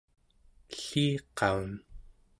elliqaun 0.73 1.69